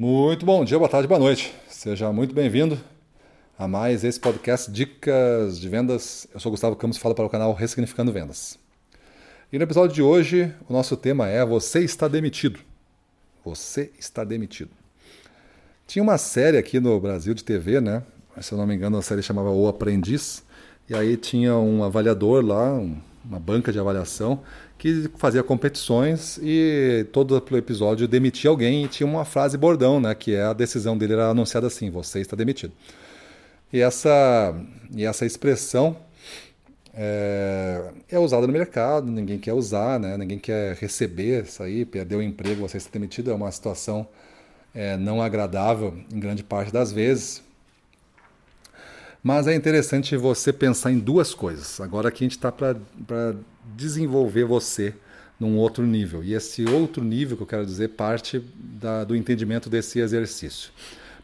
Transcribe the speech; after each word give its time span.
Muito 0.00 0.46
bom 0.46 0.64
dia, 0.64 0.78
boa 0.78 0.88
tarde, 0.88 1.08
boa 1.08 1.18
noite. 1.18 1.52
Seja 1.68 2.12
muito 2.12 2.32
bem-vindo 2.32 2.78
a 3.58 3.66
mais 3.66 4.04
esse 4.04 4.20
podcast 4.20 4.70
Dicas 4.70 5.58
de 5.58 5.68
Vendas. 5.68 6.24
Eu 6.32 6.38
sou 6.38 6.52
Gustavo 6.52 6.76
Campos 6.76 6.98
e 6.98 7.00
falo 7.00 7.16
para 7.16 7.26
o 7.26 7.28
canal 7.28 7.52
Ressignificando 7.52 8.12
Vendas. 8.12 8.56
E 9.52 9.58
no 9.58 9.64
episódio 9.64 9.96
de 9.96 10.00
hoje, 10.00 10.54
o 10.68 10.72
nosso 10.72 10.96
tema 10.96 11.26
é 11.26 11.44
Você 11.44 11.80
está 11.80 12.06
demitido. 12.06 12.60
Você 13.44 13.90
está 13.98 14.22
demitido. 14.22 14.70
Tinha 15.84 16.00
uma 16.00 16.16
série 16.16 16.58
aqui 16.58 16.78
no 16.78 17.00
Brasil 17.00 17.34
de 17.34 17.42
TV, 17.42 17.80
né? 17.80 18.04
Se 18.40 18.52
eu 18.52 18.58
não 18.58 18.68
me 18.68 18.76
engano, 18.76 18.98
a 18.98 19.02
série 19.02 19.20
chamava 19.20 19.50
O 19.50 19.66
Aprendiz. 19.66 20.44
E 20.88 20.94
aí 20.94 21.16
tinha 21.16 21.56
um 21.56 21.82
avaliador 21.82 22.46
lá, 22.46 22.80
uma 23.28 23.38
banca 23.38 23.70
de 23.70 23.78
avaliação, 23.78 24.40
que 24.78 25.10
fazia 25.16 25.42
competições 25.42 26.38
e 26.42 27.06
todo 27.12 27.36
episódio 27.56 28.08
demitia 28.08 28.48
alguém 28.48 28.84
e 28.84 28.88
tinha 28.88 29.06
uma 29.06 29.24
frase 29.24 29.58
bordão, 29.58 30.00
né, 30.00 30.14
que 30.14 30.34
é 30.34 30.44
a 30.44 30.52
decisão 30.54 30.96
dele 30.96 31.12
era 31.12 31.28
anunciada 31.28 31.66
assim: 31.66 31.90
você 31.90 32.20
está 32.20 32.34
demitido. 32.34 32.72
E 33.70 33.80
essa, 33.80 34.54
e 34.96 35.04
essa 35.04 35.26
expressão 35.26 35.96
é, 36.94 37.90
é, 38.08 38.18
usada 38.18 38.46
no 38.46 38.52
mercado, 38.52 39.10
ninguém 39.10 39.38
quer 39.38 39.52
usar, 39.52 40.00
né, 40.00 40.16
ninguém 40.16 40.38
quer 40.38 40.74
receber 40.76 41.44
isso 41.44 41.62
aí, 41.62 41.84
perdeu 41.84 42.20
o 42.20 42.22
emprego, 42.22 42.66
você 42.66 42.78
está 42.78 42.90
demitido, 42.90 43.30
é 43.30 43.34
uma 43.34 43.52
situação 43.52 44.08
é, 44.74 44.96
não 44.96 45.20
agradável 45.20 45.94
em 46.12 46.18
grande 46.18 46.42
parte 46.42 46.72
das 46.72 46.90
vezes. 46.90 47.42
Mas 49.22 49.46
é 49.46 49.54
interessante 49.54 50.16
você 50.16 50.52
pensar 50.52 50.92
em 50.92 50.98
duas 50.98 51.34
coisas. 51.34 51.80
Agora 51.80 52.08
aqui 52.08 52.24
a 52.24 52.26
gente 52.26 52.36
está 52.36 52.52
para 52.52 52.76
desenvolver 53.76 54.44
você 54.44 54.94
num 55.38 55.56
outro 55.56 55.86
nível. 55.86 56.22
E 56.22 56.34
esse 56.34 56.64
outro 56.64 57.04
nível 57.04 57.36
que 57.36 57.42
eu 57.42 57.46
quero 57.46 57.66
dizer 57.66 57.88
parte 57.90 58.42
da, 58.54 59.04
do 59.04 59.14
entendimento 59.14 59.68
desse 59.68 59.98
exercício. 60.00 60.70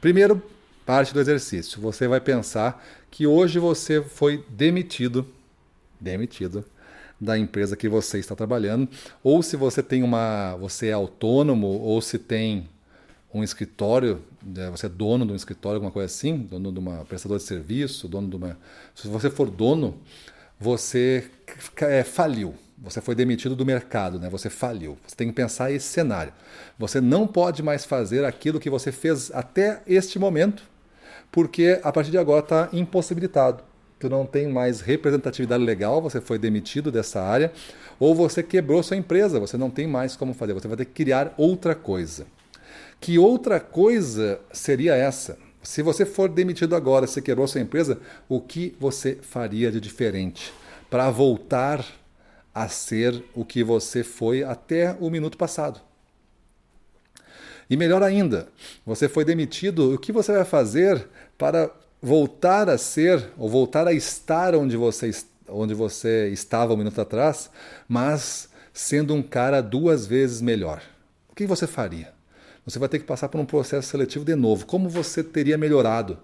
Primeiro, 0.00 0.42
parte 0.84 1.14
do 1.14 1.20
exercício. 1.20 1.80
Você 1.80 2.08
vai 2.08 2.20
pensar 2.20 2.84
que 3.10 3.26
hoje 3.26 3.58
você 3.58 4.02
foi 4.02 4.44
demitido, 4.48 5.26
demitido 6.00 6.64
da 7.20 7.38
empresa 7.38 7.76
que 7.76 7.88
você 7.88 8.18
está 8.18 8.34
trabalhando, 8.34 8.88
ou 9.22 9.42
se 9.42 9.56
você 9.56 9.80
tem 9.80 10.02
uma, 10.02 10.56
você 10.56 10.88
é 10.88 10.92
autônomo, 10.92 11.68
ou 11.68 12.02
se 12.02 12.18
tem 12.18 12.68
um 13.34 13.42
escritório, 13.42 14.22
né, 14.42 14.70
você 14.70 14.86
é 14.86 14.88
dono 14.88 15.24
de 15.24 15.32
um 15.32 15.36
escritório, 15.36 15.76
alguma 15.76 15.90
coisa 15.92 16.06
assim, 16.06 16.36
dono 16.36 16.70
de 16.70 16.78
uma 16.78 17.04
prestadora 17.04 17.38
de 17.38 17.46
serviço, 17.46 18.06
dono 18.06 18.28
de 18.28 18.36
uma, 18.36 18.58
se 18.94 19.08
você 19.08 19.30
for 19.30 19.50
dono, 19.50 19.96
você 20.60 21.24
é, 21.80 22.04
faliu. 22.04 22.54
Você 22.78 23.00
foi 23.00 23.14
demitido 23.14 23.54
do 23.54 23.64
mercado, 23.64 24.18
né? 24.18 24.28
Você 24.28 24.50
faliu. 24.50 24.98
Você 25.06 25.14
tem 25.14 25.28
que 25.28 25.34
pensar 25.34 25.70
esse 25.70 25.86
cenário. 25.86 26.32
Você 26.76 27.00
não 27.00 27.28
pode 27.28 27.62
mais 27.62 27.84
fazer 27.84 28.24
aquilo 28.24 28.58
que 28.58 28.68
você 28.68 28.90
fez 28.90 29.30
até 29.32 29.82
este 29.86 30.18
momento, 30.18 30.64
porque 31.30 31.80
a 31.82 31.92
partir 31.92 32.10
de 32.10 32.18
agora 32.18 32.40
está 32.40 32.68
impossibilitado. 32.72 33.62
Tu 34.00 34.08
não 34.08 34.26
tem 34.26 34.48
mais 34.48 34.80
representatividade 34.80 35.62
legal, 35.62 36.02
você 36.02 36.20
foi 36.20 36.38
demitido 36.40 36.90
dessa 36.90 37.22
área, 37.22 37.52
ou 38.00 38.16
você 38.16 38.42
quebrou 38.42 38.82
sua 38.82 38.96
empresa, 38.96 39.38
você 39.38 39.56
não 39.56 39.70
tem 39.70 39.86
mais 39.86 40.16
como 40.16 40.34
fazer. 40.34 40.52
Você 40.52 40.66
vai 40.66 40.76
ter 40.76 40.86
que 40.86 40.92
criar 40.92 41.32
outra 41.36 41.76
coisa. 41.76 42.26
Que 43.00 43.18
outra 43.18 43.58
coisa 43.58 44.40
seria 44.52 44.94
essa? 44.94 45.38
Se 45.62 45.82
você 45.82 46.04
for 46.04 46.28
demitido 46.28 46.74
agora, 46.74 47.06
se 47.06 47.22
quebrou 47.22 47.46
sua 47.46 47.60
empresa, 47.60 48.00
o 48.28 48.40
que 48.40 48.74
você 48.80 49.18
faria 49.22 49.70
de 49.70 49.80
diferente 49.80 50.52
para 50.90 51.10
voltar 51.10 51.84
a 52.54 52.68
ser 52.68 53.24
o 53.34 53.44
que 53.44 53.62
você 53.62 54.02
foi 54.02 54.42
até 54.42 54.96
o 55.00 55.08
minuto 55.08 55.38
passado? 55.38 55.80
E 57.70 57.76
melhor 57.76 58.02
ainda, 58.02 58.48
você 58.84 59.08
foi 59.08 59.24
demitido, 59.24 59.94
o 59.94 59.98
que 59.98 60.12
você 60.12 60.32
vai 60.32 60.44
fazer 60.44 61.08
para 61.38 61.70
voltar 62.02 62.68
a 62.68 62.76
ser 62.76 63.30
ou 63.38 63.48
voltar 63.48 63.86
a 63.86 63.92
estar 63.92 64.54
onde 64.54 64.76
você, 64.76 65.10
onde 65.48 65.72
você 65.72 66.28
estava 66.28 66.74
um 66.74 66.76
minuto 66.76 67.00
atrás, 67.00 67.48
mas 67.88 68.48
sendo 68.72 69.14
um 69.14 69.22
cara 69.22 69.62
duas 69.62 70.06
vezes 70.06 70.42
melhor? 70.42 70.82
O 71.30 71.34
que 71.34 71.46
você 71.46 71.66
faria? 71.66 72.12
Você 72.64 72.78
vai 72.78 72.88
ter 72.88 72.98
que 72.98 73.04
passar 73.04 73.28
por 73.28 73.40
um 73.40 73.44
processo 73.44 73.88
seletivo 73.88 74.24
de 74.24 74.34
novo. 74.34 74.66
Como 74.66 74.88
você 74.88 75.22
teria 75.22 75.58
melhorado? 75.58 76.18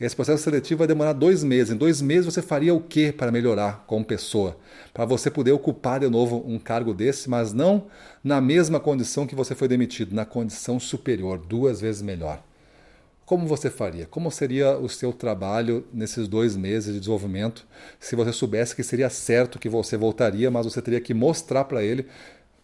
Esse 0.00 0.16
processo 0.16 0.42
seletivo 0.42 0.78
vai 0.78 0.86
demorar 0.86 1.12
dois 1.12 1.44
meses. 1.44 1.74
Em 1.74 1.76
dois 1.76 2.00
meses 2.00 2.24
você 2.24 2.40
faria 2.40 2.74
o 2.74 2.80
que 2.80 3.12
para 3.12 3.30
melhorar 3.30 3.84
como 3.86 4.02
pessoa? 4.02 4.56
Para 4.94 5.04
você 5.04 5.30
poder 5.30 5.52
ocupar 5.52 6.00
de 6.00 6.08
novo 6.08 6.42
um 6.46 6.58
cargo 6.58 6.94
desse, 6.94 7.28
mas 7.28 7.52
não 7.52 7.86
na 8.24 8.40
mesma 8.40 8.80
condição 8.80 9.26
que 9.26 9.34
você 9.34 9.54
foi 9.54 9.68
demitido, 9.68 10.14
na 10.14 10.24
condição 10.24 10.80
superior, 10.80 11.38
duas 11.38 11.82
vezes 11.82 12.00
melhor. 12.00 12.42
Como 13.26 13.46
você 13.46 13.68
faria? 13.68 14.06
Como 14.06 14.30
seria 14.30 14.78
o 14.78 14.88
seu 14.88 15.12
trabalho 15.12 15.86
nesses 15.92 16.26
dois 16.26 16.56
meses 16.56 16.94
de 16.94 16.98
desenvolvimento 16.98 17.66
se 18.00 18.16
você 18.16 18.32
soubesse 18.32 18.74
que 18.74 18.82
seria 18.82 19.10
certo 19.10 19.58
que 19.58 19.68
você 19.68 19.96
voltaria, 19.96 20.50
mas 20.50 20.64
você 20.64 20.80
teria 20.80 21.00
que 21.00 21.12
mostrar 21.12 21.64
para 21.64 21.82
ele, 21.82 22.06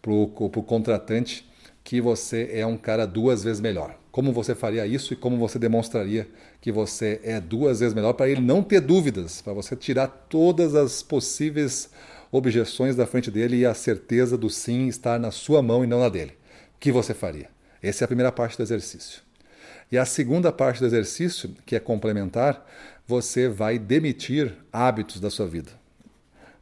para 0.00 0.10
o 0.10 0.64
contratante, 0.66 1.46
que 1.86 2.00
você 2.00 2.50
é 2.52 2.66
um 2.66 2.76
cara 2.76 3.06
duas 3.06 3.44
vezes 3.44 3.60
melhor. 3.60 3.96
Como 4.10 4.32
você 4.32 4.56
faria 4.56 4.84
isso 4.84 5.12
e 5.12 5.16
como 5.16 5.38
você 5.38 5.56
demonstraria 5.56 6.28
que 6.60 6.72
você 6.72 7.20
é 7.22 7.40
duas 7.40 7.78
vezes 7.78 7.94
melhor 7.94 8.12
para 8.14 8.28
ele 8.28 8.40
não 8.40 8.60
ter 8.60 8.80
dúvidas, 8.80 9.40
para 9.40 9.52
você 9.52 9.76
tirar 9.76 10.08
todas 10.28 10.74
as 10.74 11.00
possíveis 11.00 11.88
objeções 12.32 12.96
da 12.96 13.06
frente 13.06 13.30
dele 13.30 13.58
e 13.58 13.64
a 13.64 13.72
certeza 13.72 14.36
do 14.36 14.50
sim 14.50 14.88
estar 14.88 15.20
na 15.20 15.30
sua 15.30 15.62
mão 15.62 15.84
e 15.84 15.86
não 15.86 16.00
na 16.00 16.08
dele. 16.08 16.32
O 16.74 16.80
que 16.80 16.90
você 16.90 17.14
faria? 17.14 17.48
Essa 17.80 18.02
é 18.02 18.04
a 18.04 18.08
primeira 18.08 18.32
parte 18.32 18.56
do 18.56 18.64
exercício. 18.64 19.20
E 19.90 19.96
a 19.96 20.04
segunda 20.04 20.50
parte 20.50 20.80
do 20.80 20.86
exercício, 20.86 21.54
que 21.64 21.76
é 21.76 21.78
complementar, 21.78 22.66
você 23.06 23.48
vai 23.48 23.78
demitir 23.78 24.52
hábitos 24.72 25.20
da 25.20 25.30
sua 25.30 25.46
vida. 25.46 25.70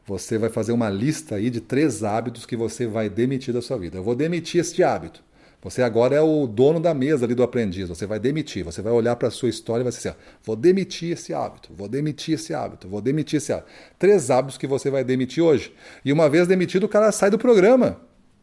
Você 0.06 0.36
vai 0.36 0.50
fazer 0.50 0.72
uma 0.72 0.90
lista 0.90 1.36
aí 1.36 1.48
de 1.48 1.60
três 1.60 2.04
hábitos 2.04 2.44
que 2.44 2.56
você 2.56 2.86
vai 2.86 3.08
demitir 3.08 3.54
da 3.54 3.62
sua 3.62 3.78
vida. 3.78 3.98
Eu 3.98 4.02
vou 4.02 4.14
demitir 4.14 4.60
este 4.60 4.82
hábito. 4.82 5.22
Você 5.62 5.82
agora 5.82 6.14
é 6.14 6.20
o 6.20 6.46
dono 6.46 6.78
da 6.78 6.92
mesa 6.92 7.24
ali 7.24 7.34
do 7.34 7.42
aprendiz. 7.42 7.88
Você 7.88 8.04
vai 8.04 8.18
demitir. 8.18 8.62
Você 8.62 8.82
vai 8.82 8.92
olhar 8.92 9.16
para 9.16 9.28
a 9.28 9.30
sua 9.30 9.48
história 9.48 9.80
e 9.80 9.84
vai 9.84 9.90
dizer 9.90 10.10
assim: 10.10 10.18
vou 10.44 10.54
demitir 10.54 11.12
esse 11.12 11.32
hábito, 11.32 11.70
vou 11.74 11.88
demitir 11.88 12.34
esse 12.34 12.52
hábito, 12.52 12.86
vou 12.86 13.00
demitir 13.00 13.38
esse 13.38 13.50
hábito. 13.50 13.68
Três 13.98 14.30
hábitos 14.30 14.58
que 14.58 14.66
você 14.66 14.90
vai 14.90 15.02
demitir 15.02 15.42
hoje. 15.42 15.72
E 16.04 16.12
uma 16.12 16.28
vez 16.28 16.46
demitido, 16.46 16.84
o 16.84 16.88
cara 16.88 17.10
sai 17.10 17.30
do 17.30 17.38
programa. 17.38 17.98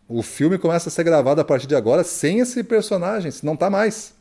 O 0.07 0.23
filme 0.23 0.57
começa 0.57 0.89
a 0.89 0.91
ser 0.91 1.03
gravado 1.03 1.39
a 1.39 1.45
partir 1.45 1.67
de 1.67 1.75
agora 1.75 2.03
sem 2.03 2.39
esse 2.39 2.63
personagem, 2.63 3.31
não 3.43 3.53
está 3.53 3.69
mais. 3.69 4.13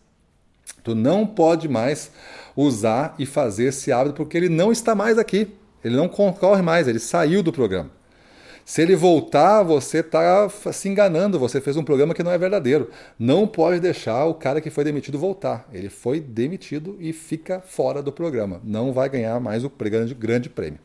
Tu 0.84 0.94
não 0.94 1.26
pode 1.26 1.68
mais 1.68 2.10
usar 2.54 3.14
e 3.18 3.24
fazer 3.24 3.64
esse 3.64 3.90
hábito 3.90 4.14
porque 4.14 4.36
ele 4.36 4.48
não 4.48 4.70
está 4.70 4.94
mais 4.94 5.18
aqui. 5.18 5.48
Ele 5.84 5.96
não 5.96 6.08
concorre 6.08 6.62
mais, 6.62 6.88
ele 6.88 6.98
saiu 6.98 7.42
do 7.42 7.52
programa. 7.52 7.90
Se 8.64 8.82
ele 8.82 8.94
voltar, 8.94 9.62
você 9.62 9.98
está 9.98 10.48
se 10.48 10.88
enganando, 10.88 11.38
você 11.38 11.60
fez 11.60 11.76
um 11.76 11.82
programa 11.82 12.14
que 12.14 12.22
não 12.22 12.30
é 12.30 12.38
verdadeiro. 12.38 12.90
Não 13.18 13.46
pode 13.46 13.80
deixar 13.80 14.26
o 14.26 14.34
cara 14.34 14.60
que 14.60 14.70
foi 14.70 14.84
demitido 14.84 15.18
voltar. 15.18 15.68
Ele 15.72 15.88
foi 15.88 16.20
demitido 16.20 16.96
e 17.00 17.12
fica 17.12 17.60
fora 17.60 18.02
do 18.02 18.12
programa. 18.12 18.60
Não 18.62 18.92
vai 18.92 19.08
ganhar 19.08 19.40
mais 19.40 19.64
o 19.64 19.72
grande, 20.16 20.48
prêmio. 20.48 20.78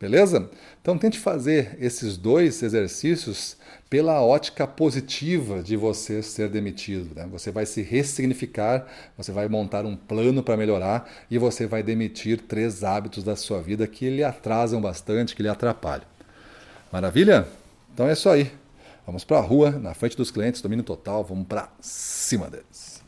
Beleza? 0.00 0.48
Então 0.80 0.96
tente 0.96 1.18
fazer 1.18 1.76
esses 1.78 2.16
dois 2.16 2.62
exercícios 2.62 3.58
pela 3.90 4.22
ótica 4.22 4.66
positiva 4.66 5.62
de 5.62 5.76
você 5.76 6.22
ser 6.22 6.48
demitido. 6.48 7.14
Né? 7.14 7.28
Você 7.30 7.50
vai 7.50 7.66
se 7.66 7.82
ressignificar, 7.82 8.86
você 9.14 9.30
vai 9.30 9.46
montar 9.46 9.84
um 9.84 9.94
plano 9.94 10.42
para 10.42 10.56
melhorar 10.56 11.06
e 11.30 11.36
você 11.36 11.66
vai 11.66 11.82
demitir 11.82 12.40
três 12.40 12.82
hábitos 12.82 13.22
da 13.22 13.36
sua 13.36 13.60
vida 13.60 13.86
que 13.86 14.08
lhe 14.08 14.24
atrasam 14.24 14.80
bastante, 14.80 15.36
que 15.36 15.42
lhe 15.42 15.50
atrapalham. 15.50 16.06
Maravilha? 16.90 17.46
Então 17.92 18.08
é 18.08 18.14
isso 18.14 18.30
aí. 18.30 18.50
Vamos 19.04 19.22
para 19.22 19.36
a 19.36 19.42
rua, 19.42 19.70
na 19.70 19.92
frente 19.92 20.16
dos 20.16 20.30
clientes, 20.30 20.62
domínio 20.62 20.84
total, 20.84 21.22
vamos 21.24 21.46
para 21.46 21.68
cima 21.78 22.48
deles. 22.48 23.02